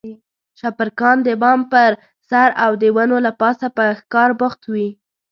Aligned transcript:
شپرکان 0.59 1.17
د 1.27 1.29
بام 1.41 1.59
پر 1.71 1.91
سر 2.29 2.49
او 2.63 2.71
د 2.81 2.83
ونو 2.95 3.17
له 3.25 3.31
پاسه 3.41 3.67
په 3.77 3.85
ښکار 3.99 4.29
بوخت 4.39 4.61
وي. 4.73 4.89